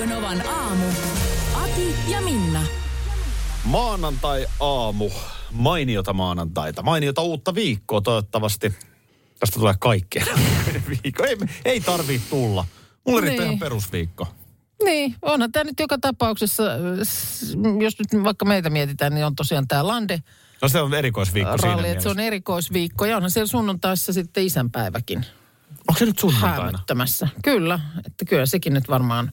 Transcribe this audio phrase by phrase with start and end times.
[0.00, 0.84] Radio Novan aamu.
[1.54, 2.62] Ati ja Minna.
[3.64, 5.10] Maanantai aamu.
[5.50, 6.82] Mainiota maanantaita.
[6.82, 8.74] Mainiota uutta viikkoa toivottavasti.
[9.40, 10.24] Tästä tulee kaikkea
[11.04, 11.24] viikko.
[11.24, 12.64] Ei, ei tarvii tulla.
[13.06, 13.46] Mulle riittää Niin.
[13.52, 14.28] ihan perusviikko.
[14.84, 16.62] Niin, onhan tämä nyt joka tapauksessa,
[17.82, 20.22] jos nyt vaikka meitä mietitään, niin on tosiaan tämä Lande
[20.62, 22.26] No se on erikoisviikko siinä ralli, että se on mielessä.
[22.26, 23.04] erikoisviikko.
[23.04, 25.26] Ja onhan siellä sunnuntaissa sitten isänpäiväkin
[25.88, 26.78] Onko se nyt sunnuntaina?
[27.42, 29.32] Kyllä, että kyllä sekin nyt varmaan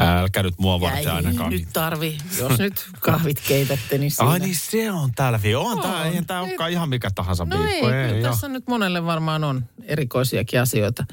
[0.00, 1.50] Älkää nyt mua varten ei ainakaan.
[1.50, 4.30] nyt tarvi, jos nyt kahvit keitätte, niin siinä.
[4.30, 5.40] Ai niin se on täällä.
[5.58, 5.82] On, On.
[5.82, 7.86] tää, eihän tää olekaan ihan mikä tahansa No ei, viikko.
[7.86, 8.30] kyllä joo.
[8.30, 11.04] tässä nyt monelle varmaan on erikoisiakin asioita.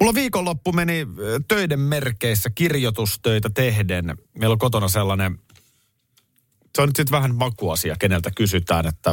[0.00, 1.06] Mulla viikonloppu meni
[1.48, 4.16] töiden merkeissä kirjoitustöitä tehden.
[4.38, 5.38] Meillä on kotona sellainen,
[6.76, 9.10] se on nyt sitten vähän makuasia, keneltä kysytään, että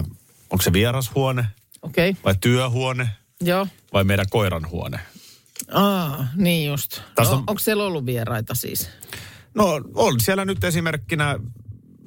[0.49, 1.45] onko se vierashuone
[1.81, 2.21] Okei, okay.
[2.23, 3.09] vai työhuone
[3.41, 3.67] joo.
[3.93, 4.99] vai meidän koiran huone.
[5.71, 7.01] Aa, niin just.
[7.15, 7.37] Tästä on...
[7.37, 8.89] on- Onko siellä ollut vieraita siis?
[9.53, 11.39] No on siellä nyt esimerkkinä,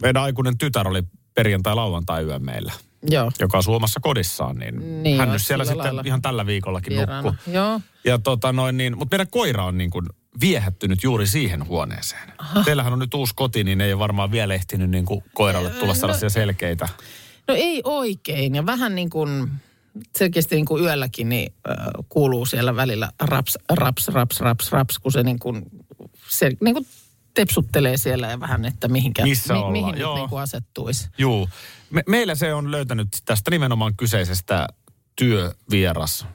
[0.03, 1.03] meidän aikuinen tytär oli
[1.35, 2.73] perjantai-lauantai yö meillä,
[3.11, 3.33] Joo.
[3.41, 7.35] joka asuu omassa kodissaan, niin, Niin, hän nyt siellä sitten lailla ihan tällä viikollakin nukkuu.
[7.53, 7.81] Joo.
[8.05, 10.07] Ja tota noin niin, mutta meidän koira on niin kuin
[10.41, 12.33] viehättynyt juuri siihen huoneeseen.
[12.39, 12.65] Aha.
[12.65, 15.95] Teillähän on nyt uusi koti, niin ei ole varmaan vielä ehtinyt niin kuin koiralle tulla
[15.95, 16.89] sellaisia selkeitä.
[17.49, 18.55] No ei oikein.
[18.55, 19.51] Ja vähän niin kuin
[20.19, 21.77] selkeästi niin kuin yölläkin niin, äh,
[22.09, 25.63] kuuluu siellä välillä raps, raps, raps, raps, raps, kun se niin kuin,
[26.29, 26.87] se niin kuin
[27.35, 30.17] tepsuttelee siellä ja vähän, että mihinkä, Missä ollaan, mihin nyt joo.
[30.17, 31.09] niin kuin asettuisi.
[31.19, 31.49] Juu.
[31.91, 34.69] Me, meillä se on löytänyt tästä nimenomaan kyseisestä
[35.17, 36.27] työvieras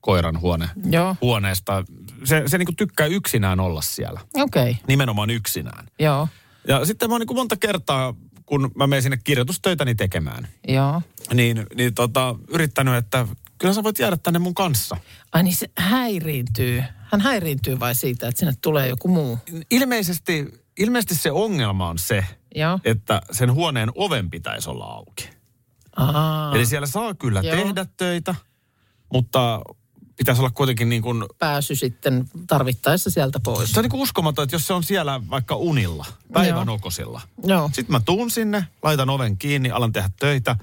[0.00, 1.84] koiran huone, Joo, huoneesta.
[2.24, 4.20] Se, se niin kuin tykkää yksinään olla siellä.
[4.34, 4.82] okei, okay.
[4.88, 5.86] Nimenomaan yksinään.
[5.98, 6.28] joo,
[6.68, 8.14] Ja sitten mä oon niin kuin monta kertaa,
[8.50, 11.02] kun mä menen sinne kirjoitustöitäni tekemään, joo.
[11.34, 13.26] niin, niin tota, yrittänyt, että
[13.58, 14.96] kyllä sä voit jäädä tänne mun kanssa.
[15.32, 16.84] Ai niin se häiriintyy.
[17.10, 19.38] Hän häiriintyy vai siitä, että sinne tulee joku muu?
[19.70, 22.24] Ilmeisesti, ilmeisesti se ongelma on se,
[22.54, 22.78] Joo.
[22.84, 25.30] että sen huoneen oven pitäisi olla auki.
[25.96, 27.56] Aa, Eli siellä saa kyllä Joo.
[27.56, 28.34] tehdä töitä,
[29.12, 29.60] mutta
[30.20, 33.72] pitäisi olla kuitenkin niin kuin, pääsy sitten tarvittaessa sieltä pois.
[33.72, 37.20] se on niin kuin uskomaton, että jos se on siellä vaikka unilla, päivänokosilla.
[37.44, 37.70] Joo.
[37.72, 40.56] Sitten mä tuun sinne, laitan oven kiinni, alan tehdä töitä,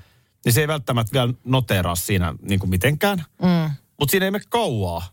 [0.45, 3.25] niin se ei välttämättä vielä noteeraa siinä niin kuin mitenkään.
[3.41, 3.72] Mm.
[4.00, 5.09] Mutta siinä ei mene kauaa,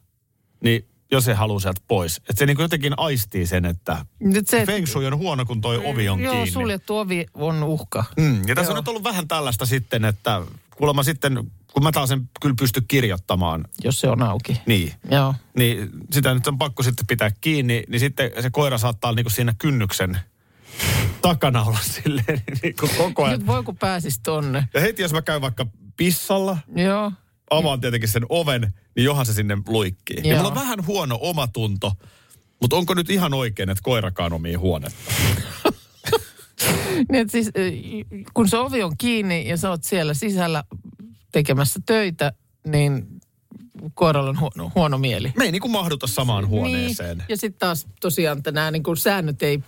[0.60, 2.16] niin jos se haluaa sieltä pois.
[2.16, 5.60] Että se niin kuin jotenkin aistii sen, että Nyt se, feng shui on huono, kun
[5.60, 6.50] toi ovi on Joo, kiinni.
[6.50, 8.04] suljettu ovi on uhka.
[8.16, 8.78] Mm, ja tässä Joo.
[8.78, 10.42] on nyt ollut vähän tällaista sitten, että
[10.76, 14.60] kuulemma sitten, kun mä taas en kyllä pysty kirjoittamaan, jos se on auki.
[14.66, 15.34] niin, Joo.
[15.58, 19.24] niin sitä nyt on pakko sitten pitää kiinni, niin sitten se koira saattaa olla niin
[19.24, 20.18] kuin siinä kynnyksen
[21.22, 23.38] takana olla silleen niin kuin koko ajan.
[23.38, 24.68] Nyt voi kun pääsis tonne.
[24.74, 27.12] Ja heti jos mä käyn vaikka pissalla, Joo.
[27.50, 30.16] avaan tietenkin sen oven, niin johan se sinne luikkii.
[30.16, 30.36] Ja Joo.
[30.36, 31.92] mulla on vähän huono omatunto,
[32.60, 34.98] mutta onko nyt ihan oikein, että koirakaan omii huonetta?
[37.12, 37.50] Niin, siis,
[38.34, 40.64] kun se ovi on kiinni ja sä oot siellä sisällä
[41.34, 42.32] tekemässä töitä,
[42.66, 43.06] niin
[43.94, 45.32] koiralla on huono, huono mieli.
[45.38, 47.18] Me ei niin kuin mahduta samaan huoneeseen.
[47.18, 47.26] Niin.
[47.28, 49.60] Ja sitten taas tosiaan nämä niin kuin säännöt ei,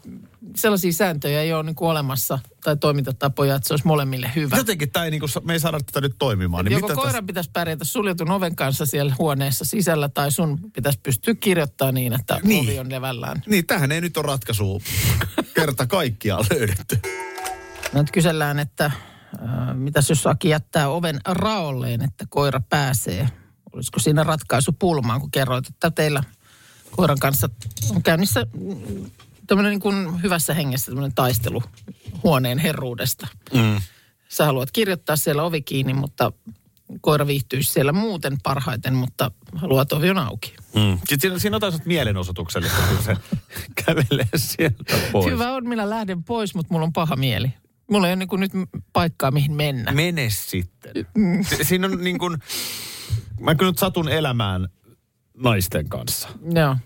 [0.57, 4.57] sellaisia sääntöjä ei ole niin kuin olemassa tai toimintatapoja, että se olisi molemmille hyvä.
[4.57, 6.65] Jotenkin tämä ei niin kuin, me ei saada tätä nyt toimimaan.
[6.65, 10.59] Niin Joko mitä koiran tästä- pitäisi pärjätä suljetun oven kanssa siellä huoneessa sisällä tai sun
[10.73, 12.65] pitäisi pystyä kirjoittamaan niin, että Niin.
[12.65, 13.43] ovi on levällään.
[13.47, 14.81] Niin, tähän ei nyt ole ratkaisua
[15.55, 16.99] kerta kaikkiaan löydetty.
[17.93, 18.91] Nyt kysellään, että
[19.75, 23.29] mitäs jos Aki jättää oven raolleen, että koira pääsee.
[23.73, 26.23] Olisiko siinä ratkaisu pulmaan, kun kerroit, että teillä
[26.91, 27.49] koiran kanssa
[27.91, 28.47] on käynnissä
[29.47, 31.63] tämmöinen niin kuin hyvässä hengessä tämmöinen taistelu
[32.23, 33.27] huoneen herruudesta.
[33.55, 33.81] Mm.
[34.29, 36.33] Sä haluat kirjoittaa siellä ovi kiinni, mutta
[37.01, 40.55] koira viihtyisi siellä muuten parhaiten, mutta haluat ovi on auki.
[40.75, 40.99] Mm.
[40.99, 43.17] Sitten siinä, siinä on taas mielenosoituksellista, kun se
[43.85, 45.33] kävelee sieltä pois.
[45.33, 47.55] Hyvä on, minä lähden pois, mutta mulla on paha mieli.
[47.91, 48.53] Mulla ei ole niin kuin nyt
[48.93, 49.93] paikkaa, mihin mennä.
[49.93, 50.93] Mene sitten.
[51.43, 52.39] Si- Siinä on niin kuin,
[53.41, 54.69] mä kyllä nyt satun elämään
[55.37, 56.29] naisten kanssa.
[56.55, 56.77] Joo.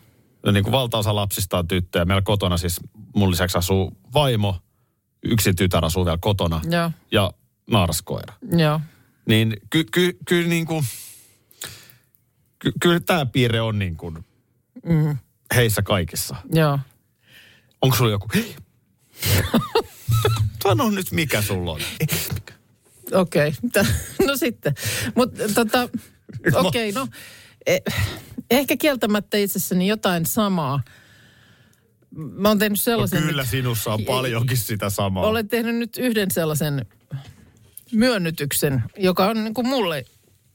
[0.47, 2.05] Ja niin kuin valtaosa lapsista on tyttöjä.
[2.05, 2.81] Meillä kotona siis
[3.14, 4.62] mun lisäksi asuu vaimo,
[5.25, 6.91] yksi tytär asuu vielä kotona Joo.
[7.11, 7.32] ja
[7.70, 8.35] naaraskoira.
[8.56, 8.81] Joo.
[9.26, 10.85] Niin ky, ky, kyllä niin kuin,
[12.58, 14.25] ky, kyllä tämä piirre on niin kuin,
[14.85, 15.17] Mm.
[15.55, 16.37] heissä kaikissa.
[16.53, 16.79] Joo.
[17.82, 18.29] Onko sulla joku,
[20.62, 21.80] sano nyt mikä sulla on.
[23.12, 23.84] Okei, okay.
[24.26, 24.74] no sitten.
[25.14, 25.88] Mutta tota,
[26.52, 27.08] okei, okay, no
[27.66, 27.82] eh,
[28.50, 30.82] ehkä kieltämättä itsessäni jotain samaa.
[32.10, 33.22] Mä oon tehnyt No sellaisen...
[33.22, 35.26] kyllä sinussa on paljonkin sitä samaa.
[35.26, 36.86] Olen tehnyt nyt yhden sellaisen
[37.92, 40.04] myönnytyksen, joka on niin kuin mulle,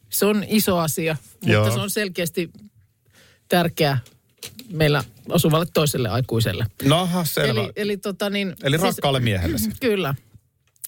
[0.09, 1.71] se on iso asia, mutta Joo.
[1.71, 2.51] se on selkeästi
[3.49, 3.97] tärkeä
[4.71, 6.65] meillä osuvalle toiselle aikuiselle.
[6.83, 7.62] Naha, selvä.
[7.62, 9.69] Eli, eli, tota niin, Eli rakkaalle miehellesi.
[9.81, 10.15] Kyllä.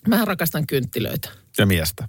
[0.07, 1.29] Mä rakastan kynttilöitä.
[1.57, 2.07] Ja miestä.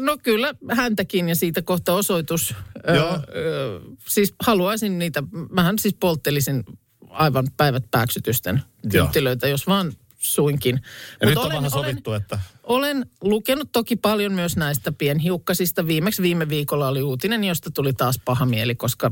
[0.00, 2.54] No kyllä, häntäkin ja siitä kohta osoitus.
[2.94, 3.20] Joo.
[3.36, 6.64] Öö, siis haluaisin niitä, mähän siis polttelisin
[7.10, 8.62] aivan päivät pääksytysten
[8.92, 9.04] Joo.
[9.04, 9.92] kynttilöitä, jos vaan
[10.24, 10.80] suinkin.
[11.20, 12.38] Ja Mut nyt on vähän sovittu, että...
[12.62, 15.86] olen lukenut toki paljon myös näistä pienhiukkasista.
[15.86, 19.10] Viimeksi viime viikolla oli uutinen, josta tuli taas paha mieli, koska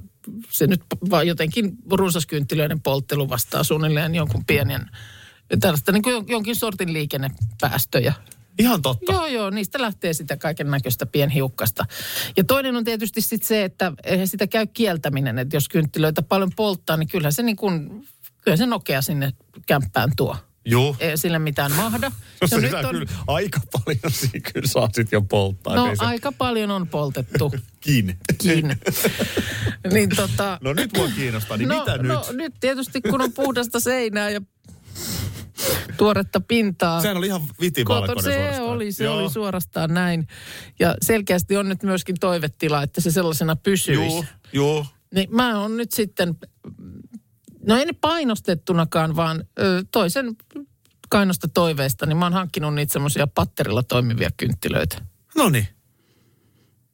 [0.51, 4.91] se nyt vaan jotenkin runsaskynttilöiden polttelu vastaa suunnilleen jonkun pienen,
[5.61, 8.15] tällaista niin kuin jonkin sortin liikennepäästöjä.
[8.59, 9.13] Ihan totta.
[9.13, 11.87] Joo, joo, niistä lähtee sitä kaiken näköistä pienhiukkasta.
[12.37, 16.51] Ja toinen on tietysti sitten se, että eihän sitä käy kieltäminen, että jos kynttilöitä paljon
[16.57, 18.07] polttaa, niin kyllähän se niin kuin,
[18.43, 19.33] kyllä se nokea sinne
[19.67, 20.37] kämppään tuo.
[20.65, 20.97] Juu.
[21.01, 22.13] Ei sille mitään mahda.
[22.43, 25.75] No, Ja sitä kyllä aika paljon siinä kyllä saa sit jo polttaa.
[25.77, 27.53] No se aika paljon on poltettu.
[27.81, 28.17] kiinni.
[28.39, 28.75] Kiinni.
[29.93, 32.07] niin tota, No nyt mua kiinnostaa, niin no, mitä nyt?
[32.13, 34.41] no nyt tietysti kun on puhdasta seinää ja
[35.97, 37.01] tuoretta pintaa.
[37.03, 38.69] Sehän oli ihan vitivalkoinen se suorastaan.
[38.69, 39.17] oli, se Joo.
[39.17, 40.27] oli suorastaan näin.
[40.79, 44.03] Ja selkeästi on nyt myöskin toivetila, että se sellaisena pysyisi.
[44.03, 44.87] Juu, juu.
[45.15, 46.35] Niin mä oon nyt sitten,
[47.67, 50.37] no ei ne painostettunakaan, vaan ö, toisen
[51.09, 54.97] kainosta toiveesta, niin mä oon hankkinut niitä semmoisia patterilla toimivia kynttilöitä.
[55.37, 55.69] No niin.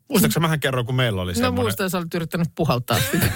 [0.09, 1.65] Muistaakseni mähän kerroin, kun meillä oli No semmoinen...
[1.65, 3.31] muistan, sä olet yrittänyt puhaltaa sitä.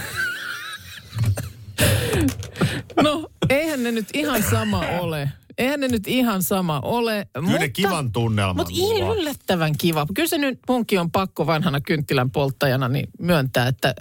[3.02, 5.30] no, eihän ne nyt ihan sama ole.
[5.58, 7.26] Eihän ne nyt ihan sama ole.
[7.46, 9.14] Kyllä ne kivan tunnelman Mutta luo.
[9.14, 10.06] yllättävän kiva.
[10.14, 13.94] Kyllä se nyt munkin on pakko vanhana kynttilän polttajana niin myöntää, että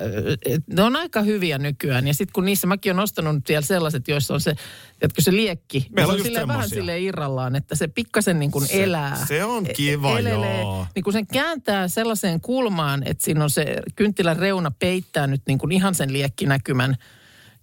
[0.46, 2.08] et ne on aika hyviä nykyään.
[2.08, 4.56] Ja sitten kun niissä mäkin olen ostanut vielä sellaiset, joissa on se,
[5.02, 8.52] että se liekki, Meillä se on just silleen vähän sille irrallaan, että se pikkasen niin
[8.52, 9.26] kuin Se- elää.
[9.26, 10.62] se on E- kiva, elelee.
[10.62, 10.88] joo.
[10.96, 15.58] Niin kun sen kääntää sellaiseen kulmaan, että siinä on se kynttilän reuna peittää nyt niin
[15.58, 16.96] kuin ihan sen liekkinäkymän,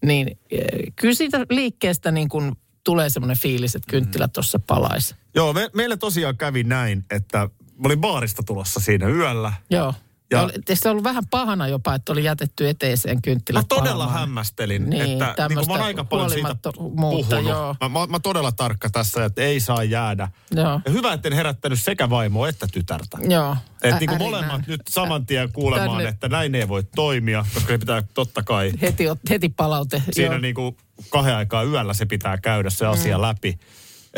[0.05, 0.61] niin eh,
[0.97, 2.53] kyllä siitä liikkeestä niin kuin
[2.85, 5.15] tulee semmoinen fiilis, että kynttilä tuossa palaisi.
[5.35, 9.53] Joo, me, meillä tosiaan kävi näin, että mä olin baarista tulossa siinä yöllä.
[9.71, 9.95] Joo.
[10.31, 13.93] Ja- oli, se on ollut vähän pahana jopa, että oli jätetty eteeseen kynttilät Mä todella
[14.05, 14.21] palamaan.
[14.21, 17.27] hämmästelin, Niin, että niin mä oon aika paljon siitä puhunut.
[17.49, 17.77] joo.
[17.81, 20.29] Mä, mä, mä todella tarkka tässä, että ei saa jäädä.
[20.51, 20.81] Joo.
[20.85, 23.19] Ja hyvä, etten herättänyt sekä vaimoa että tytärtä.
[23.29, 23.57] Joo.
[23.83, 27.69] Että niin kuin molemmat nyt saman tien kuulemaan, Tänne- että näin ei voi toimia, koska
[27.73, 30.03] se pitää totta kai Heti, heti palaute.
[30.11, 30.41] siinä joo.
[30.41, 30.77] niin kuin
[31.11, 33.23] kahden aikaa yöllä se pitää käydä se asia mm.
[33.23, 33.59] läpi.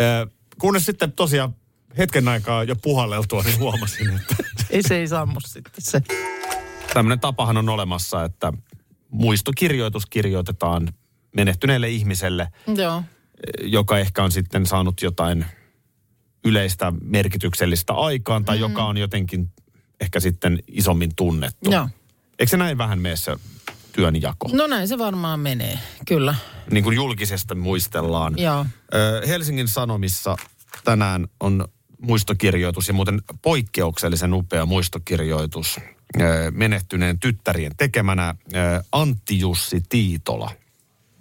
[0.00, 0.26] Ö,
[0.58, 1.54] kunnes sitten tosiaan
[1.98, 4.36] hetken aikaa jo puhalleltua, niin huomasin, että
[4.70, 6.02] Ei se ei sammu sitten se.
[6.94, 8.52] tämmöinen tapahan on olemassa, että
[9.10, 10.88] muistokirjoitus kirjoitetaan
[11.36, 13.02] menehtyneelle ihmiselle, Joo.
[13.62, 15.44] joka ehkä on sitten saanut jotain
[16.44, 18.60] yleistä merkityksellistä aikaan tai mm.
[18.60, 19.52] joka on jotenkin
[20.00, 21.70] ehkä sitten isommin tunnettu.
[21.70, 21.88] Joo.
[22.38, 23.36] Eikö se näin vähän mene se
[23.92, 24.48] työnjako?
[24.52, 26.34] No näin se varmaan menee, kyllä.
[26.70, 28.34] Niin kuin julkisesti muistellaan.
[28.36, 28.66] Joo.
[28.94, 30.36] Ö, Helsingin Sanomissa
[30.84, 31.68] tänään on
[32.00, 35.80] muistokirjoitus ja muuten poikkeuksellisen upea muistokirjoitus
[36.50, 38.34] menehtyneen tyttärien tekemänä.
[38.92, 40.50] Antti Jussi Tiitola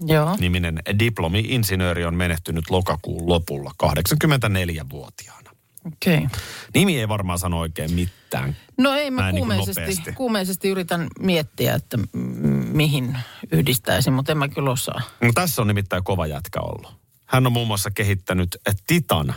[0.06, 0.38] Joo.
[0.40, 5.52] niminen diplomi-insinööri on menehtynyt lokakuun lopulla 84-vuotiaana.
[5.86, 6.18] Okei.
[6.18, 6.28] Okay.
[6.74, 8.56] Nimi ei varmaan sano oikein mitään.
[8.78, 10.14] No ei, mä Näin niin kuin kuumeisesti, nopeasti.
[10.14, 11.98] kuumeisesti yritän miettiä, että
[12.74, 13.18] mihin
[13.52, 15.02] yhdistäisin, mutta en mä kyllä osaa.
[15.22, 17.00] No, tässä on nimittäin kova jätkä ollut.
[17.26, 18.58] Hän on muun muassa kehittänyt
[18.88, 19.36] Titan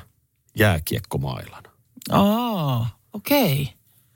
[0.59, 1.62] jääkiekkomailan.
[2.11, 3.62] Aa, okei.
[3.62, 3.75] Okay.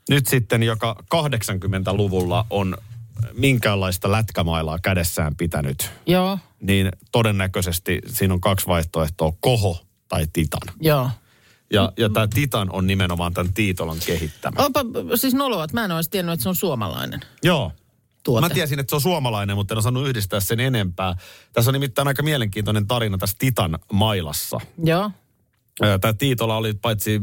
[0.09, 2.77] nyt sitten, joka 80-luvulla on
[3.33, 10.75] minkäänlaista lätkämailaa kädessään pitänyt, Joo, niin todennäköisesti siinä on kaksi vaihtoehtoa, koho tai titan.
[10.81, 11.09] joo.
[11.73, 14.65] Ja, ja tämä titan on nimenomaan tämän Tiitolan kehittämä.
[14.65, 14.79] Onpa
[15.15, 17.71] siis noloa, että mä en olisi tiennyt, että se on suomalainen Joo.
[18.23, 18.47] tuote.
[18.47, 21.15] Mä tiesin, että se on suomalainen, mutta en osannut yhdistää sen enempää.
[21.53, 24.59] Tässä on nimittäin aika mielenkiintoinen tarina tässä Titan mailassa.
[24.83, 25.11] Joo,
[26.01, 27.21] Tämä Tiitola oli paitsi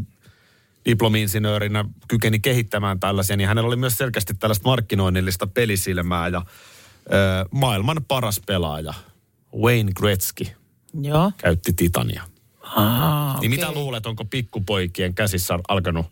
[0.85, 6.43] diplomi-insinöörinä kykeni kehittämään tällaisia, niin hänellä oli myös selkeästi tällaista markkinoinnillista pelisilmää ja
[7.07, 8.95] ö, maailman paras pelaaja
[9.63, 10.45] Wayne Gretzky
[11.03, 11.33] joo.
[11.39, 12.23] käytti Titania.
[12.63, 13.83] Aa, Niin mitä okei.
[13.83, 16.07] luulet, onko pikkupoikien käsissä alkanut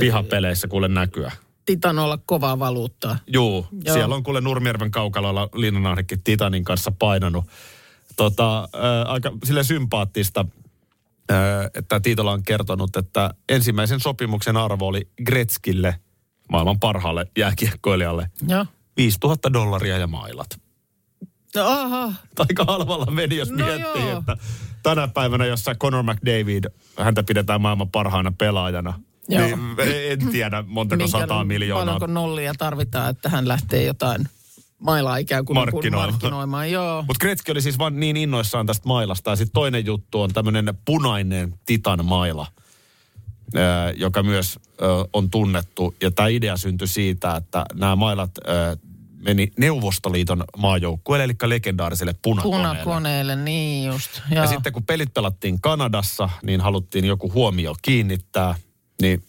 [0.00, 1.32] pihapeleissä kuule näkyä?
[1.66, 3.18] Titan olla kovaa valuuttaa.
[3.26, 3.94] Juu, Joo.
[3.94, 7.44] siellä on kuule Nurmijärven kaukalolla Linnanahdekin Titanin kanssa painanut.
[8.16, 10.44] Tota, äh, aika sille sympaattista,
[11.74, 16.00] että Tiitola on kertonut, että ensimmäisen sopimuksen arvo oli Gretzkille,
[16.52, 18.66] maailman parhaalle jääkiekkoilijalle, Joo.
[18.96, 20.60] 5000 dollaria ja mailat.
[21.54, 22.12] No, aha.
[22.38, 24.18] Aika halvalla meni, jos No miettii, joo.
[24.18, 24.36] että
[24.82, 26.64] tänä päivänä, jossa Conor McDavid,
[26.98, 29.46] häntä pidetään maailman parhaana pelaajana, Joo.
[29.46, 29.58] niin
[30.10, 31.84] en tiedä montako sataa miljoonaa.
[31.84, 34.28] Paljonko nollia tarvitaan, että hän lähtee jotain
[34.80, 36.10] mailaa ikään kuin Markkinoimaan.
[36.10, 36.70] markkinoimaan.
[36.70, 37.02] Joo.
[37.02, 39.30] Mutta Gretzky oli siis vaan niin innoissaan tästä mailasta.
[39.30, 42.46] Ja sitten toinen juttu on tämmöinen punainen titan maila,
[43.96, 44.58] joka myös
[45.12, 45.94] on tunnettu.
[46.00, 48.30] Ja tämä idea syntyi siitä, että nämä mailat
[49.24, 52.68] meni Neuvostoliiton maajoukkueelle, eli legendaariselle punakoneelle.
[52.68, 54.20] Punakoneelle, niin just.
[54.30, 54.46] Ja Joo.
[54.46, 58.54] sitten kun pelit pelattiin Kanadassa, niin haluttiin joku huomio kiinnittää,
[59.02, 59.22] niin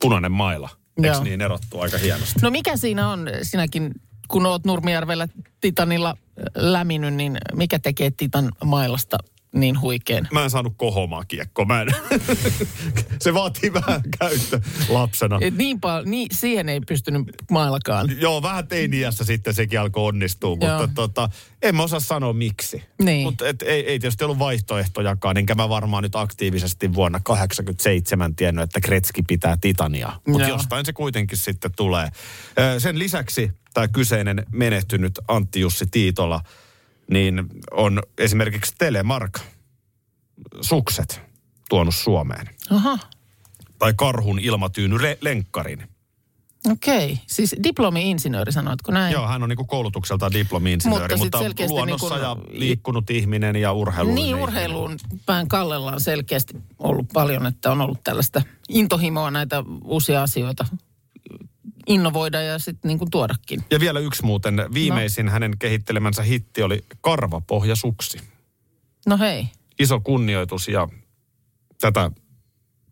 [0.00, 0.68] punainen maila.
[0.96, 1.24] Eikö Joo.
[1.24, 2.40] niin erottu aika hienosti?
[2.42, 3.94] No mikä siinä on sinäkin,
[4.30, 5.28] kun oot Nurmijärvellä
[5.60, 9.18] Titanilla äh, läminyt, niin mikä tekee Titan mailasta
[9.54, 10.28] niin huikean?
[10.32, 11.64] Mä en saanut kohomaa kiekkoa.
[11.64, 11.88] Mä en.
[13.22, 15.38] Se vaatii vähän käyttö lapsena.
[15.40, 18.20] Et niin paljon, niin, siihen ei pystynyt mailakaan.
[18.20, 20.88] Joo, vähän teiniässä sitten sekin alkoi onnistua, mutta Joo.
[20.94, 21.28] tota,
[21.62, 22.82] en mä osaa sanoa miksi.
[23.02, 23.22] Niin.
[23.22, 28.80] Mutta ei, ei tietysti ollut vaihtoehtojakaan, enkä mä varmaan nyt aktiivisesti vuonna 87 tiennyt, että
[28.80, 30.12] Kretski pitää Titania.
[30.26, 32.08] Mutta jostain se kuitenkin sitten tulee.
[32.78, 36.40] Sen lisäksi tämä kyseinen menehtynyt Antti Jussi Tiitola,
[37.10, 39.40] niin on esimerkiksi Telemark
[40.60, 41.20] sukset
[41.68, 42.48] tuonut Suomeen.
[42.70, 42.98] Aha,
[43.78, 45.82] Tai karhun ilmatyyny re- lenkkarin.
[46.70, 47.18] okei.
[47.26, 49.12] Siis diplomi-insinööri sanoitko näin?
[49.12, 53.72] Joo, hän on niinku koulutukseltaan diplomi-insinööri, Mutta mutta, selkeästi luonnossa niinku- ja liikkunut ihminen ja
[53.72, 54.42] urheilullinen Niin, ihminen.
[54.42, 60.66] urheiluun pään kallella on selkeästi ollut paljon, että on ollut tällaista intohimoa näitä uusia asioita
[61.90, 63.64] innovoida ja sitten niin kuin tuodakin.
[63.70, 65.32] Ja vielä yksi muuten, viimeisin no.
[65.32, 68.18] hänen kehittelemänsä hitti oli Karvapohjasuksi.
[69.06, 69.46] No hei.
[69.78, 70.88] Iso kunnioitus ja
[71.80, 72.10] tätä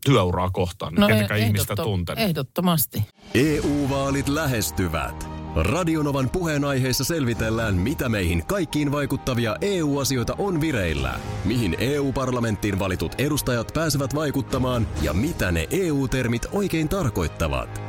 [0.05, 2.25] työuraa kohtaan, No kenenkään eh- ihmistä ehdotto- tuntenut.
[2.25, 3.03] Ehdottomasti.
[3.35, 5.29] EU-vaalit E lähestyvät.
[5.57, 14.15] Radionovan puheenaiheessa selvitellään, mitä meihin kaikkiin vaikuttavia EU-asioita on vireillä, mihin EU-parlamenttiin valitut edustajat pääsevät
[14.15, 17.88] vaikuttamaan ja mitä ne EU-termit oikein tarkoittavat.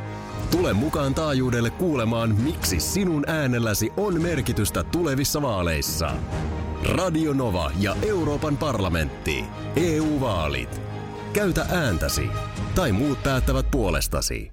[0.50, 6.10] Tule mukaan taajuudelle kuulemaan, miksi sinun äänelläsi on merkitystä tulevissa vaaleissa.
[6.88, 9.44] Radio Nova ja Euroopan parlamentti.
[9.76, 10.80] EU-vaalit.
[11.32, 12.28] Käytä ääntäsi.
[12.74, 14.52] Tai muut päättävät puolestasi.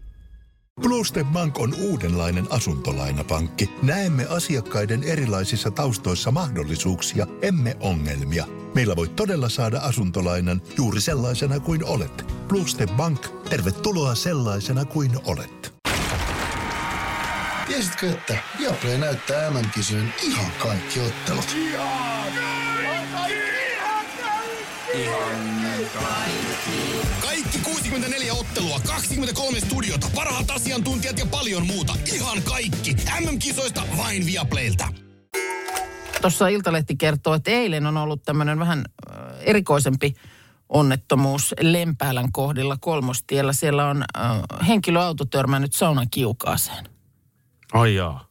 [0.81, 3.69] Bluestep Bank on uudenlainen asuntolainapankki.
[3.83, 8.45] Näemme asiakkaiden erilaisissa taustoissa mahdollisuuksia, emme ongelmia.
[8.75, 12.25] Meillä voi todella saada asuntolainan juuri sellaisena kuin olet.
[12.47, 15.56] Bluestep Bank, tervetuloa sellaisena kuin olet.
[17.77, 21.55] Tiesitkö, että Viaplay näyttää MM-kisojen ihan kaikki ottelut?
[27.21, 31.93] Kaikki 64 ottelua, 23 studiota, parhaat asiantuntijat ja paljon muuta.
[32.13, 32.95] Ihan kaikki.
[33.19, 34.87] MM-kisoista vain Viaplaylta.
[36.21, 40.13] Tuossa Iltalehti kertoo, että eilen on ollut tämmöinen vähän äh, erikoisempi
[40.69, 43.53] onnettomuus Lempäälän kohdilla kolmostiellä.
[43.53, 46.96] Siellä on äh, henkilöauto törmännyt saunan kiukaaseen.
[47.73, 48.27] Ai jaa.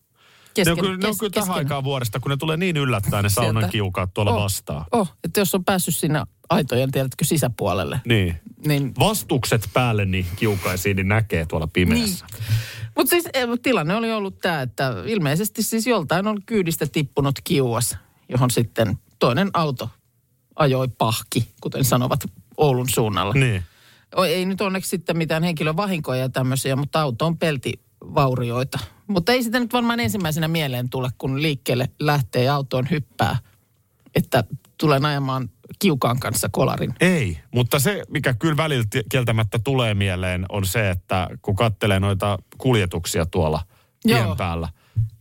[0.54, 3.22] Kesken, ne on kyllä, ne on kyllä tähän aikaan vuodesta, kun ne tulee niin yllättäen
[3.22, 4.84] ne saunan Sieltä- kiukaat tuolla Oh, vastaan.
[4.92, 8.00] Oh, että jos on päässyt sinne aitojen, tiedätkö, sisäpuolelle.
[8.04, 8.40] Niin.
[8.66, 12.26] Niin, Vastukset päälle niin kiukaisiin, niin näkee tuolla pimeässä.
[12.96, 17.96] Mutta siis eh, tilanne oli ollut tämä, että ilmeisesti siis joltain on kyydistä tippunut kiuas,
[18.28, 19.90] johon sitten toinen auto
[20.56, 22.24] ajoi pahki, kuten sanovat
[22.56, 23.32] Oulun suunnalla.
[23.34, 23.62] Niin.
[24.28, 27.38] Ei nyt onneksi sitten mitään henkilövahinkoja ja tämmöisiä, mutta auto on
[28.00, 28.78] peltivaurioita.
[29.06, 33.36] Mutta ei sitä nyt varmaan ensimmäisenä mieleen tule, kun liikkeelle lähtee ja autoon hyppää,
[34.14, 34.44] että
[34.78, 36.94] tulen ajamaan kiukaan kanssa kolarin.
[37.00, 42.38] Ei, mutta se, mikä kyllä välillä kieltämättä tulee mieleen, on se, että kun kattelee noita
[42.58, 43.62] kuljetuksia tuolla
[44.04, 44.18] Joo.
[44.18, 44.68] tien päällä,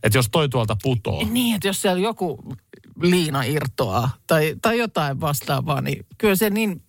[0.02, 2.38] että jos toi tuolta putoo, Niin, että jos siellä joku
[3.02, 6.82] liina irtoaa tai, tai jotain vastaavaa, niin kyllä se niin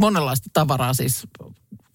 [0.00, 1.28] monenlaista tavaraa siis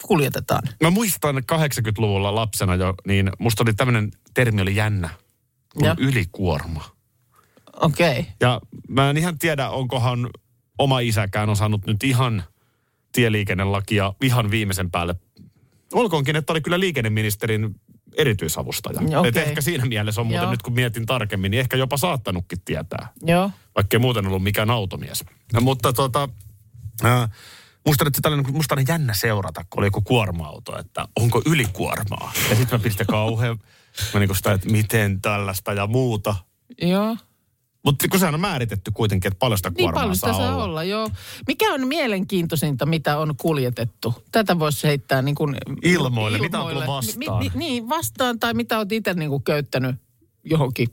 [0.07, 0.61] kuljetetaan.
[0.83, 5.09] Mä muistan 80-luvulla lapsena jo, niin musta oli tämmöinen termi oli jännä,
[5.73, 5.95] kuin Ja.
[5.99, 6.85] ylikuorma.
[7.81, 8.19] Okei.
[8.19, 8.23] Okay.
[8.41, 10.29] Ja mä en ihan tiedä, onkohan
[10.77, 12.43] oma isäkään osannut nyt ihan
[13.11, 15.15] tieliikennelakia ihan viimeisen päälle.
[15.93, 17.75] Olkoonkin, että oli kyllä liikenneministerin
[18.17, 19.01] erityisavustaja.
[19.19, 19.29] Okei.
[19.29, 20.51] Et ehkä siinä mielessä on muuten Joo.
[20.51, 23.07] nyt kun mietin tarkemmin, niin ehkä jopa saattanutkin tietää.
[23.23, 23.51] Joo.
[23.75, 25.25] Vaikka ei muuten ollut mikään automies.
[25.53, 26.29] No, mutta tota,
[27.03, 27.29] ää,
[27.85, 32.31] Musta nyt sitä oli, musta oli jännä seurata, kun oli joku kuorma-auto, että onko ylikuormaa.
[32.49, 33.59] Ja sitten mä pistin kauhean,
[34.13, 36.35] mä niinku sitä, että miten tällaista ja muuta.
[36.81, 37.17] Joo.
[37.85, 40.53] Mutta kun sehän on määritetty kuitenkin, että paljon sitä Niin kuormaa paljon sitä saa, saa
[40.53, 40.63] olla.
[40.63, 41.09] olla, joo.
[41.47, 44.23] Mikä on mielenkiintoisinta, mitä on kuljetettu?
[44.31, 45.55] Tätä voisi heittää niin kuin...
[45.83, 46.37] Ilmoille.
[46.37, 47.43] Mitä on tullut vastaan?
[47.43, 49.95] Mi, mi, niin, vastaan tai mitä olet itse niin kuin köyttänyt
[50.43, 50.87] johonkin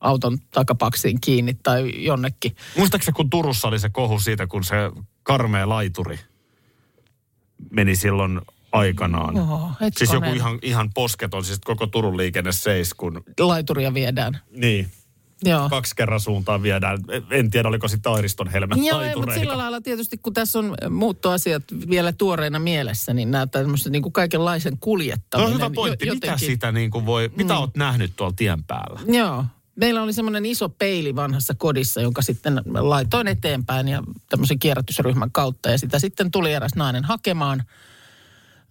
[0.00, 2.56] auton takapaksiin kiinni tai jonnekin.
[2.76, 4.76] Muistaakseni kun Turussa oli se kohu siitä, kun se
[5.22, 6.18] karmea laituri
[7.70, 8.40] meni silloin
[8.72, 9.34] aikanaan.
[9.70, 9.92] Hetkonen.
[9.96, 14.40] siis joku ihan, ihan posketon, siis koko Turun liikenne seis, kun Laituria viedään.
[14.50, 14.88] niin,
[15.44, 15.68] Joo.
[15.70, 16.98] kaksi kerran suuntaan viedään.
[17.30, 20.74] En tiedä, oliko sitten Airiston helmet Joo, ei, mutta sillä lailla tietysti, kun tässä on
[20.90, 25.54] muuttoasiat vielä tuoreina mielessä, niin nämä tämmöiset niin kuin kaikenlaisen No kuljettaminen.
[25.54, 26.06] hyvä pointti.
[26.06, 29.00] jo- Mitä sitä niin kuin voi, mitä oot nähnyt tuolla tien päällä?
[29.06, 29.44] Joo.
[29.76, 35.70] Meillä oli semmoinen iso peili vanhassa kodissa, jonka sitten laitoin eteenpäin ja tämmöisen kierrätysryhmän kautta.
[35.70, 37.62] Ja sitä sitten tuli eräs nainen hakemaan.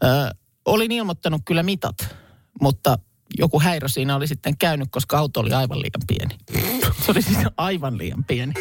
[0.04, 2.16] Ö, olin ilmoittanut kyllä mitat,
[2.62, 2.98] mutta
[3.38, 6.38] joku häirö siinä oli sitten käynyt, koska auto oli aivan liian pieni.
[7.06, 8.54] Se oli siis aivan liian pieni.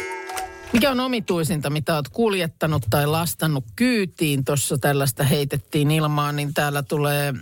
[0.73, 4.45] Mikä on omituisinta, mitä olet kuljettanut tai lastannut kyytiin?
[4.45, 7.33] Tuossa tällaista heitettiin ilmaan, niin täällä tulee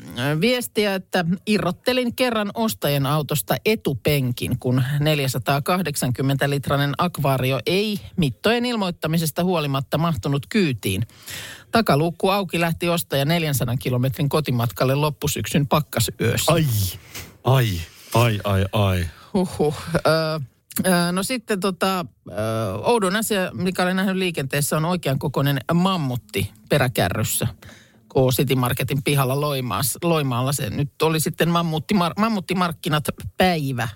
[0.41, 10.45] viestiä, että irrottelin kerran ostajan autosta etupenkin, kun 480-litrainen akvaario ei mittojen ilmoittamisesta huolimatta mahtunut
[10.49, 11.07] kyytiin.
[11.71, 16.51] Takaluukku auki lähti ostaja 400 kilometrin kotimatkalle loppusyksyn pakkasyössä.
[16.51, 16.65] Ai,
[17.43, 17.67] ai,
[18.13, 19.05] ai, ai, ai.
[19.33, 19.75] Huhhuh.
[19.95, 20.39] Ö,
[21.11, 22.05] no sitten tota,
[22.83, 27.47] oudon asia, mikä olen nähnyt liikenteessä, on oikean kokoinen mammutti peräkärryssä.
[28.13, 30.53] K-City Marketin pihalla Loimaas, Loimaalla.
[30.53, 33.03] Se nyt oli sitten mammutti, mammuttimarkkinat
[33.37, 33.87] päivä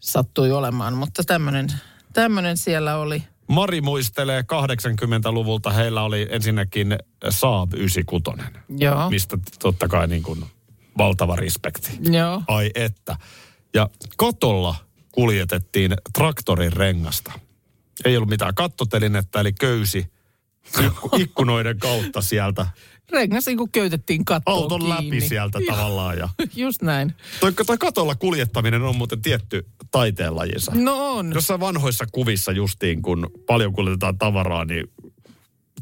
[0.00, 1.68] sattui olemaan, mutta tämmöinen
[2.12, 3.22] tämmöinen siellä oli.
[3.48, 6.98] Mari muistelee 80-luvulta, heillä oli ensinnäkin
[7.30, 8.24] Saab 96,
[8.68, 10.44] Joo, mistä totta kai niin kuin
[10.98, 11.98] valtava respekti.
[12.12, 12.42] joo.
[12.48, 13.16] Ai että.
[13.74, 14.74] Ja kotolla
[15.20, 17.32] kuljetettiin traktorin rengasta.
[18.04, 20.06] Ei ollut mitään kattotelinettä, eli köysi
[20.86, 22.66] ikku, ikkunoiden kautta sieltä,
[23.12, 25.06] Rengas niin kuin köytettiin kattoon auton kiinni.
[25.06, 26.18] läpi sieltä tavallaan.
[26.18, 27.14] Ja Just näin.
[27.40, 30.72] toi, toi katolla kuljettaminen on muuten tietty taiteenlajinsa.
[30.74, 31.32] No on.
[31.34, 34.90] Jossain vanhoissa kuvissa justiin, kun paljon kuljetetaan tavaraa, niin,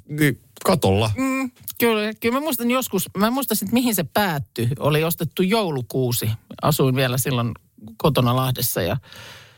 [0.09, 1.11] niin katolla.
[1.17, 4.69] Mm, kyllä, kyllä mä muistan joskus, mä muistan sitten mihin se päättyi.
[4.79, 6.31] Oli ostettu joulukuusi.
[6.63, 7.53] Asuin vielä silloin
[7.97, 8.97] kotona Lahdessa ja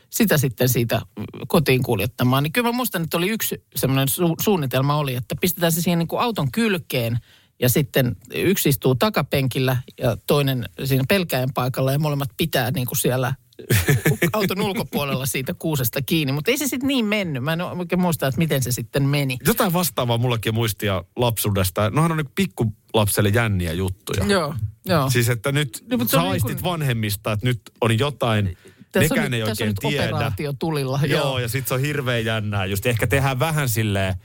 [0.09, 1.01] sitä sitten siitä
[1.47, 2.43] kotiin kuljettamaan.
[2.43, 5.99] Niin kyllä mä muistan, että oli yksi semmoinen su- suunnitelma oli, että pistetään se siihen
[5.99, 7.17] niin kuin auton kylkeen
[7.59, 12.97] ja sitten yksi istuu takapenkillä ja toinen siinä pelkäjän paikalla ja molemmat pitää niin kuin
[12.97, 13.35] siellä
[14.33, 16.31] auton ulkopuolella siitä kuusesta kiinni.
[16.31, 17.43] Mutta ei se sitten niin mennyt.
[17.43, 19.37] Mä en oikein muista, että miten se sitten meni.
[19.47, 21.89] Jotain vastaavaa mullakin muistia lapsuudesta.
[21.89, 24.25] Nohan on niin pikkulapselle jänniä juttuja.
[24.25, 25.09] Joo, joo.
[25.09, 28.57] Siis että nyt No, sä niin kuin- vanhemmista, että nyt on jotain,
[28.91, 30.03] Tässä nekään on, ei nyt- tässä on oikein nyt tiedä.
[30.15, 30.99] operaatio tulilla.
[31.07, 32.65] Joo, ja sit se on hirveän jännää.
[32.65, 34.15] Just ehkä tehdään vähän silleen,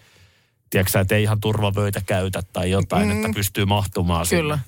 [0.70, 3.12] tiedätkö että ei ihan turvavöitä käytä tai jotain, mm.
[3.12, 4.42] että pystyy mahtumaan sinne.
[4.42, 4.58] Kyllä.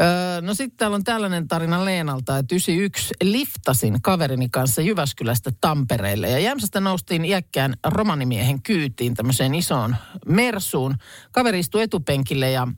[0.00, 6.28] Öö, no sitten täällä on tällainen tarina Leenalta, että 91 liftasin kaverini kanssa Jyväskylästä Tampereelle.
[6.30, 10.94] Ja Jämsästä noustiin iäkkään romanimiehen kyytiin tämmöiseen isoon mersuun.
[11.32, 12.74] Kaveri istui etupenkille ja mm,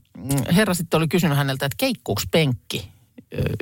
[0.55, 2.97] herra sitten oli kysynyt häneltä, että keikkuuks penkki?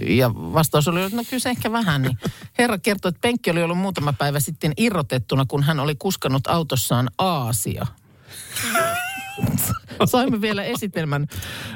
[0.08, 2.02] Ja vastaus oli, että no kyllä se ehkä vähän.
[2.02, 2.18] Niin
[2.58, 7.10] herra kertoi, että penkki oli ollut muutama päivä sitten irrotettuna, kun hän oli kuskannut autossaan
[7.18, 7.86] Aasia.
[10.04, 11.26] Saimme vielä esitelmän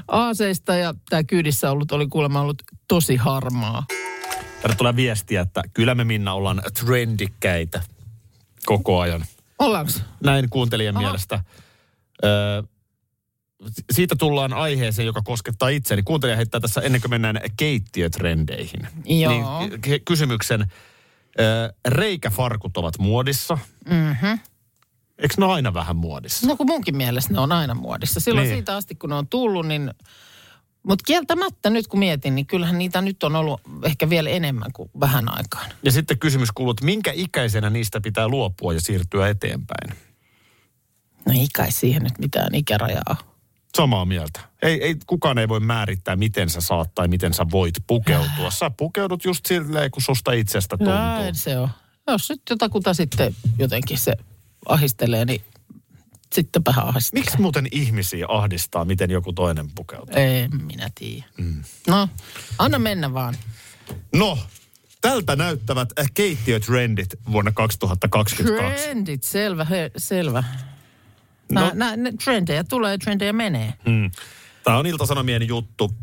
[0.08, 3.86] aaseista ja tämä kyydissä ollut oli kuulemma ollut tosi harmaa.
[4.62, 7.82] Tänne tulee viestiä, että kyllä me Minna ollaan trendikkäitä
[8.66, 9.24] koko ajan.
[9.58, 9.92] Ollaanko?
[10.24, 11.04] Näin kuuntelijan Aha.
[11.04, 11.44] mielestä.
[12.24, 12.62] Öö,
[13.90, 16.02] siitä tullaan aiheeseen, joka koskettaa itseäni.
[16.02, 18.88] Kuuntelija heittää tässä ennen kuin mennään keittiötrendeihin.
[19.04, 19.60] Joo.
[19.60, 20.72] Niin, kysymyksen.
[21.40, 23.58] Öö, reikäfarkut ovat muodissa.
[23.88, 24.38] Mm-hmm.
[25.18, 26.46] Eikö ne ole aina vähän muodissa?
[26.46, 28.20] No kun munkin mielestä ne on aina muodissa.
[28.20, 28.56] Silloin Niin.
[28.56, 29.90] siitä asti, kun ne on tullut, niin...
[30.82, 34.90] Mutta kieltämättä nyt kun mietin, niin kyllähän niitä nyt on ollut ehkä vielä enemmän kuin
[35.00, 35.70] vähän aikaan.
[35.82, 39.98] Ja sitten kysymys kuuluu, että minkä ikäisenä niistä pitää luopua ja siirtyä eteenpäin?
[41.26, 43.16] No ei kai siihen nyt mitään ikärajaa.
[43.76, 44.40] Samaa mieltä.
[44.62, 48.50] Ei, ei, kukaan ei voi määrittää, miten sä saat tai miten sä voit pukeutua.
[48.50, 50.94] Sä pukeudut just silleen, kun susta itsestä tuntuu.
[50.94, 51.68] Näin se on.
[52.06, 54.12] Jos nyt jotakuta sitten jotenkin se
[54.68, 55.42] ahistelee, niin
[56.34, 57.22] sittenpähän ahistelee.
[57.24, 60.14] Miksi muuten ihmisiä ahdistaa, miten joku toinen pukeutuu?
[60.16, 61.24] En minä tiedä.
[61.38, 61.62] Mm.
[61.88, 62.08] No,
[62.58, 63.34] anna mennä vaan.
[64.14, 64.38] No,
[65.00, 68.36] tältä näyttävät keittiötrendit vuonna 2022.
[68.82, 70.44] Trendit, selvä, he, selvä.
[71.52, 71.60] No.
[71.60, 71.70] No.
[71.74, 73.74] Nää, nää, trendejä tulee, trendejä menee.
[73.86, 74.10] Mm.
[74.64, 75.94] Tämä on Ilta-Sanomien juttu.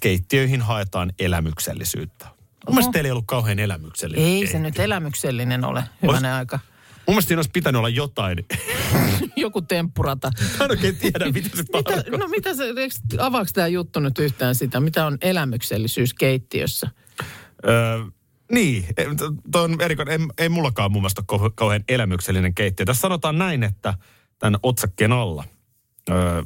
[0.00, 2.26] Keittiöihin haetaan elämyksellisyyttä.
[2.66, 4.60] Mun mielestä teillä ei ollut kauhean elämyksellinen Ei se keittiö.
[4.60, 6.58] nyt elämyksellinen ole, hyvänen aika.
[7.06, 8.46] Mun mielestä siinä olisi pitänyt olla jotain.
[9.36, 10.30] Joku temppurata.
[10.58, 12.64] Mä en oikein tiedä, mitä se Mitä, no mitä se,
[13.18, 16.90] avaako tämä juttu nyt yhtään sitä, mitä on elämyksellisyys keittiössä?
[17.68, 17.98] Öö,
[18.52, 20.20] niin, e, t- toi on erikoinen.
[20.20, 22.86] Ei, ei mullakaan mun mielestä ole kauhean elämyksellinen keittiö.
[22.86, 23.94] Tässä sanotaan näin, että
[24.38, 25.44] tämän otsakkeen alla
[26.10, 26.42] öö,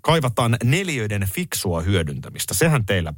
[0.00, 2.54] kaivataan neliöiden fiksua hyödyntämistä.
[2.54, 3.14] Sehän teillä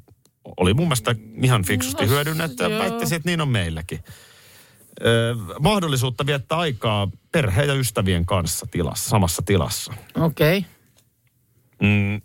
[0.57, 4.01] oli mun mielestä ihan fiksusti No, hyödynnetty ja väittäisin, että niin on meilläkin.
[5.05, 9.93] Öö, mahdollisuutta viettää aikaa perheen ja ystävien kanssa tilassa, samassa tilassa.
[10.15, 10.59] Okei.
[10.59, 10.71] Okay.
[11.83, 12.21] Mm,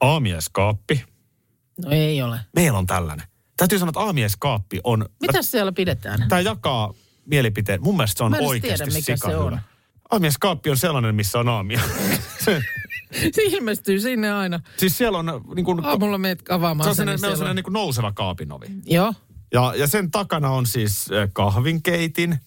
[0.00, 1.04] aamieskaappi.
[1.84, 2.40] No ei ole.
[2.56, 3.26] Meillä on tällainen.
[3.56, 5.06] Täytyy sanoa, että aamieskaappi on...
[5.20, 6.28] Mitä siellä pidetään?
[6.28, 6.94] Tämä jakaa
[7.26, 7.82] mielipiteen.
[7.82, 9.60] Mun mielestä se on Mä oikeasti tiedä, mikä se on.
[10.10, 11.80] Aamieskaappi on sellainen, missä on aamia.
[12.44, 12.62] Se-
[13.36, 14.60] ilmestyy sinne aina.
[14.76, 17.38] siis siellä on niin kuin, Aamulla meet avaamaan se on sen, sellainen, niin meillä on
[17.38, 18.66] sellainen niin kuin nouseva kaapinovi.
[18.84, 19.14] Joo.
[19.52, 22.40] Ja, ja sen takana on siis äh, kahvinkeitin,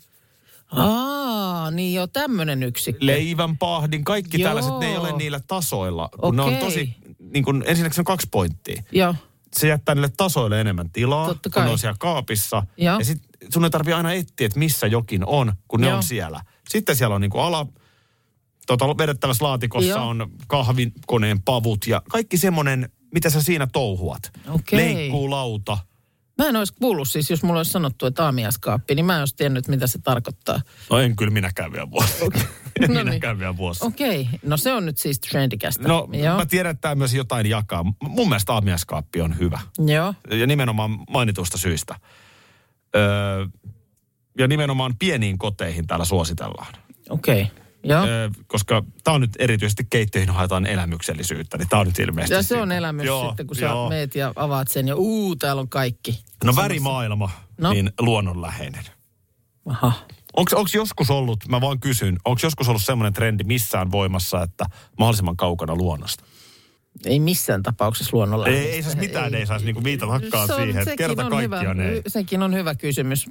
[0.72, 3.06] Aa, niin jo tämmöinen yksikkö.
[3.06, 4.50] leivänpahdin, kaikki Joo.
[4.50, 6.10] tällaiset, ne ei ole niillä tasoilla.
[6.20, 6.96] Kun ne on tosi,
[7.34, 8.84] niin kuin, ensinnäkin on kaksi pointtia.
[8.92, 9.16] Joo.
[9.56, 12.64] Se jättää niille tasoille enemmän tilaa, Totta kun ne on siellä kaapissa.
[12.78, 13.00] Joo.
[13.00, 13.18] Ja sit
[13.54, 15.98] sun ei tarvitse aina etsiä, että missä jokin on, kun ne Joo.
[15.98, 16.42] on siellä.
[16.70, 17.68] Sitten siellä on niin kuin ala,
[18.68, 20.08] tota, vedettävässä laatikossa Joo.
[20.08, 24.32] on kahvinkoneen pavut ja kaikki semmoinen, mitä sä siinä touhuat.
[24.50, 24.80] Okei.
[24.80, 25.78] Leikkuu lauta.
[26.38, 29.36] Mä en olisi kuullut siis, jos mulla olisi sanottu, että aamiaskaappi, niin mä en olisi
[29.36, 30.62] tiennyt, mitä se tarkoittaa.
[30.90, 32.14] No en kyllä minäkään vielä vuosi.
[32.24, 32.30] en
[32.82, 33.06] No niin.
[33.06, 33.86] minäkään vielä vuosi.
[33.86, 35.88] Okei, no se on nyt siis trendikästä.
[35.88, 36.38] No Joo.
[36.38, 37.84] mä tiedän, että tämä myös jotain jakaa.
[38.02, 39.60] Mun mielestä aamiaskaappi on hyvä.
[39.88, 40.14] Joo.
[40.40, 41.96] Ja nimenomaan mainitusta syistä.
[42.96, 43.46] Öö,
[44.38, 46.74] ja nimenomaan pieniin koteihin täällä suositellaan.
[47.10, 47.48] Okei.
[47.84, 48.06] Joo.
[48.06, 52.34] Öö, koska tämä on nyt erityisesti keittiöihin haetaan elämyksellisyyttä, niin tämä on nyt ilmeisesti...
[52.34, 53.90] Ja se on elämys Joo, sitten, kun sä joo.
[53.90, 56.24] meet ja avaat sen ja uu, täällä on kaikki.
[56.44, 57.30] No värimaailma,
[57.62, 57.74] No.
[57.74, 58.84] niin luonnonläheinen.
[59.66, 59.94] Aha.
[60.36, 64.66] Onko joskus ollut, mä vaan kysyn, onko joskus ollut semmoinen trendi missään voimassa, että
[65.00, 66.24] mahdollisimman kaukana luonnosta?
[67.06, 68.48] Ei missään tapauksessa luonnolla.
[68.48, 71.32] Ei, ei saisi mitään, ei, ei saisi niinku viitatakaan Se on- siihen, että kerta on
[71.32, 72.02] kaikkiaan hyvä, ei.
[72.08, 73.28] Sekin on hyvä kysymys.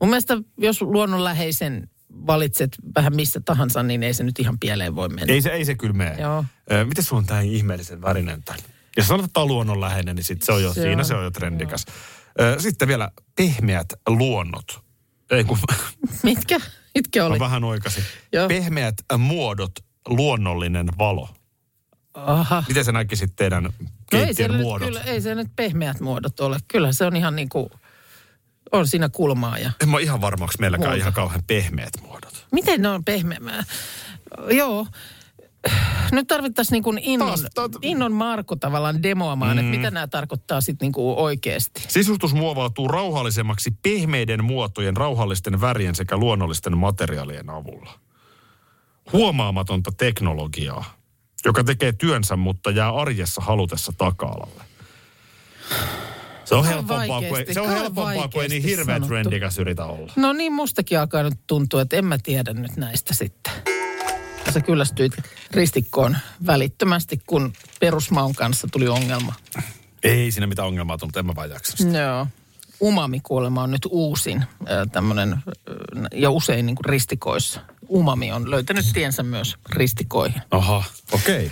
[0.00, 1.90] Mun mielestä, jos luonnonläheisen
[2.26, 5.34] valitset vähän missä tahansa, niin ei se nyt ihan pieleen voi mennä.
[5.34, 6.16] Ei se, ei se kyllä mene.
[6.20, 6.44] Joo.
[6.72, 8.60] Ö, Miten sulla on tämä ihmeellisen värinen tämän?
[8.96, 11.04] Jos sanotaan, että tämä on luonnonläheinen, niin sit se on jo, Se siinä on.
[11.04, 11.86] se on jo trendikas.
[12.40, 14.80] Ö, Sitten vielä pehmeät luonnot.
[15.30, 15.58] Ei kun
[16.22, 16.60] Mitkä?
[16.94, 17.38] Mitkä oli?
[17.38, 18.04] mä vähän oikasin.
[18.32, 18.48] Joo.
[18.48, 19.72] Pehmeät muodot,
[20.08, 21.28] luonnollinen valo.
[22.14, 22.64] Aha.
[22.68, 24.88] Miten sä näkisit teidän No ei, keittiön siellä nyt, muodot?
[24.88, 26.56] kyllä, ei se nyt pehmeät muodot ole.
[26.68, 27.70] Kyllä se on ihan niin kuin,
[28.72, 29.70] on siinä kulmaa ja...
[29.82, 31.00] En mä ole ihan varma, onko meilläkään Muuta.
[31.00, 32.46] ihan kauhean pehmeät muodot.
[32.52, 33.64] Miten ne on pehmeämää?
[34.50, 34.86] Joo.
[36.12, 39.58] Nyt tarvittaisiin niin kuin innon, Taas, taas- innon Marko tavallaan demoamaan, mm.
[39.58, 41.84] että mitä nämä tarkoittaa sitten niin kuin oikeasti.
[41.88, 47.98] Sisustus muovautuu rauhallisemmaksi pehmeiden muotojen, rauhallisten värien sekä luonnollisten materiaalien avulla.
[49.12, 50.84] Huomaamatonta teknologiaa,
[51.44, 54.64] joka tekee työnsä, mutta jää arjessa halutessa taka-alalle.
[56.44, 59.08] Se on helpompaa, kuin, se on helpompaa kuin ei niin hirveän sanottu.
[59.08, 60.12] trendikäs yritä olla.
[60.16, 63.52] No niin, mustakin alkaa nyt tuntua, että en mä tiedä nyt näistä sitten.
[64.54, 65.12] Sä kyllästyit
[65.50, 69.34] ristikkoon välittömästi, kun perusmaun kanssa tuli ongelma.
[70.02, 71.98] Ei siinä mitään ongelmaa tullut, en mä vaan jaksa sitä.
[71.98, 72.26] Joo.
[72.82, 74.44] Umami kuolema on nyt uusin
[74.92, 75.36] tämmöinen,
[76.12, 77.60] ja usein niin kuin ristikoissa.
[77.90, 80.42] Umami on löytänyt tiensä myös ristikoihin.
[80.50, 81.46] Aha, okei.
[81.46, 81.50] Okay.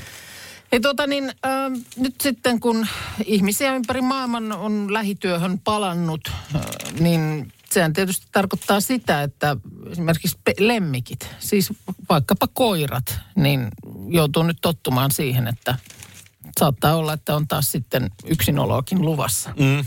[0.72, 2.87] Hei tota niin, äh, nyt sitten kun
[3.24, 6.62] ihmisiä ympäri maailman on lähityöhön palannut, äh,
[7.00, 9.56] niin sehän tietysti tarkoittaa sitä, että
[9.90, 11.72] esimerkiksi lemmikit, siis
[12.08, 13.68] vaikkapa koirat, niin
[14.08, 15.74] joutuu nyt tottumaan siihen, että
[16.61, 19.50] saattaa olla, että on taas sitten yksinoloakin luvassa.
[19.58, 19.85] Mm.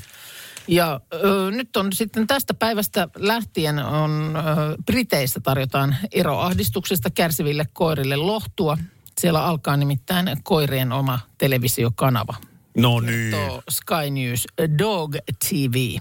[0.67, 4.41] Ja ö, nyt on sitten tästä päivästä lähtien on ö,
[4.85, 8.77] Briteissä tarjotaan eroahdistuksesta kärsiville koirille lohtua.
[9.25, 12.33] Siellä alkaa nimittäin koirien oma televisiokanava.
[12.77, 13.31] No niin.
[13.31, 15.15] Tuo Sky News Dog
[15.49, 15.97] TV.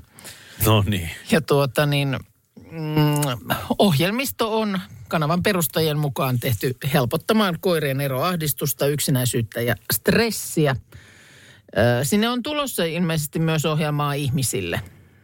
[0.66, 1.10] No niin.
[1.30, 2.18] Ja tuota niin,
[2.70, 10.76] mm, ohjelmisto on kanavan perustajien mukaan tehty helpottamaan koirien eroahdistusta, yksinäisyyttä ja stressiä.
[12.02, 14.80] Sinne on tulossa ilmeisesti myös ohjelmaa ihmisille,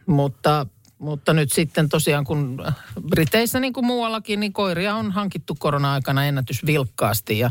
[0.07, 0.67] mutta,
[0.99, 2.65] mutta nyt sitten tosiaan kun
[3.09, 7.51] Briteissä niin kuin muuallakin, niin koiria on hankittu korona-aikana ennätysvilkkaasti ja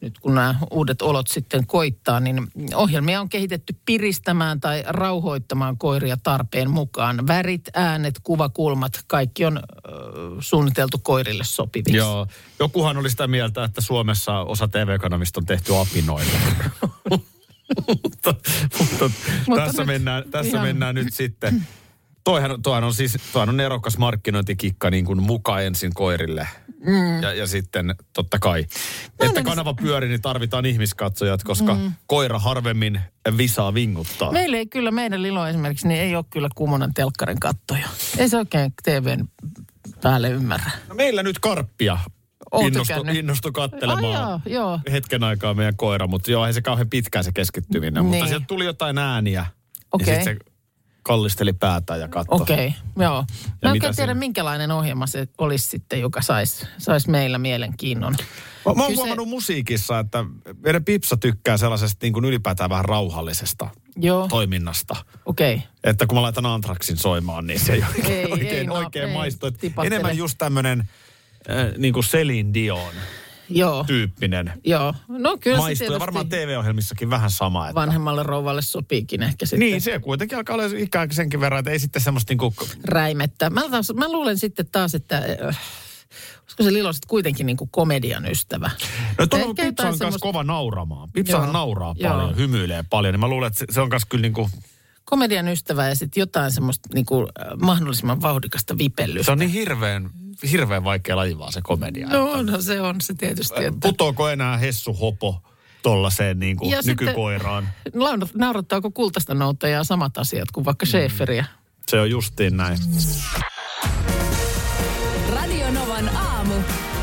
[0.00, 6.16] nyt kun nämä uudet olot sitten koittaa, niin ohjelmia on kehitetty piristämään tai rauhoittamaan koiria
[6.22, 7.26] tarpeen mukaan.
[7.26, 9.60] Värit, äänet, kuvakulmat, kaikki on ö,
[10.40, 11.96] suunniteltu koirille sopiviksi.
[11.96, 12.26] Joo.
[12.58, 16.32] Jokuhan oli sitä mieltä, että Suomessa osa TV-kanavista on tehty apinoille.
[17.88, 18.34] mutta,
[18.78, 19.10] mutta,
[19.46, 21.66] Mutta tässä, nyt mennään, tässä ihan- mennään nyt sitten.
[22.24, 26.48] Toihan, toihan on siis toihan on erokas markkinointikikka niin kuin muka ensin koirille.
[26.86, 27.22] Mm.
[27.22, 28.66] Ja, ja sitten totta kai,
[29.20, 31.92] että kanava pyörii, niin tarvitaan ihmiskatsojat, koska mm.
[32.06, 33.00] koira harvemmin
[33.36, 34.32] visaa vinguttaa.
[34.32, 37.88] Meillä ei kyllä, meidän Lilo esimerkiksi, niin ei ole kyllä Kumonan telkkarin kattoja.
[38.18, 39.28] Ei se oikein TVn
[40.02, 40.70] päälle ymmärrä.
[40.88, 41.98] No meillä nyt karppia
[42.52, 43.16] Oot innostui, tykännyt?
[43.16, 44.80] innostui katselemaan Ai joo, joo.
[44.92, 48.04] hetken aikaa meidän koira, mutta joo, ei se kauhean pitkään se keskittyminen.
[48.04, 48.28] Mutta Niin.
[48.28, 49.46] sieltä tuli jotain ääniä.
[49.92, 50.08] Okei.
[50.08, 50.49] Ja sitten se
[51.02, 52.40] kallisteli päätä ja katsoi.
[52.40, 53.14] Okei, okay, joo.
[53.16, 54.14] Mä mitä en oikein tiedä, siinä?
[54.14, 58.16] minkälainen ohjelma se olisi sitten, joka saisi sais meillä mielenkiinnon.
[58.66, 60.24] Mä, mä oon Kyse- huomannut musiikissa, että
[60.64, 64.96] meidän Pipsa tykkää sellaisesta niin kuin ylipäätään vähän rauhallisesta Joo, toiminnasta.
[65.26, 65.54] okei.
[65.54, 65.66] Okay.
[65.84, 69.08] Että kun mä laitan Antraksin soimaan, niin se ei oikein, Ei, ei, oikein, no, oikein
[69.08, 69.50] ei, maistu.
[69.50, 69.94] Tipahtele.
[69.94, 70.80] Enemmän just tämmöinen
[71.50, 72.94] äh, niin kuin Celine Dion
[73.50, 74.94] Joo, tyyppinen joo.
[75.08, 75.84] No kyllä se maistuu.
[75.84, 77.68] Ja tietysti varmaan TV-ohjelmissakin vähän sama.
[77.68, 77.80] Että...
[77.80, 81.70] vanhemmalle rouvalle sopiikin ehkä sitten Niin, se kuitenkin alkaa olla ikään kuin senkin verran, että
[81.70, 82.54] ei sitten semmoista niinku...
[82.84, 83.50] räimettä.
[83.50, 85.58] Mä, taas, mä luulen sitten taas, että äh,
[86.42, 88.70] olisiko se Lilo sitten kuitenkin niin kuin komedian ystävä.
[89.18, 91.10] No tuolla Pipsa on myös semmoista- kova nauramaan.
[91.12, 92.12] Pipsahan Joo, nauraa joo.
[92.12, 93.14] paljon, hymyilee paljon.
[93.14, 94.50] Niin mä luulen, että se, se on myös kyllä niinku...
[95.04, 99.24] Komedian ystävä ja sitten jotain semmoista niin kuin, äh, mahdollisimman vauhdikasta vipellystä.
[99.24, 100.10] Se on niin hirveän,
[100.50, 102.08] hirveän vaikea laji vaan se komedia.
[102.08, 103.64] No, no se on se tietysti.
[103.64, 103.78] Että...
[103.82, 105.42] Putoako enää Hessu Hopo
[105.82, 107.68] tollaiseen niin kuin Ja sitten- nykykoiraan?
[107.94, 111.44] Laura- Naurattaako kultaista noutajaa samat asiat kuin vaikka Schäferiä?
[111.88, 112.78] Se on justiin näin.
[115.34, 116.54] Radio Novan aamu.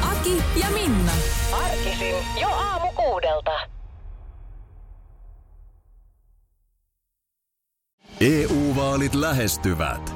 [0.01, 1.11] Aki ja Minna.
[1.51, 3.51] Arkisin jo aamu kuudelta.
[8.21, 10.15] EU-vaalit lähestyvät.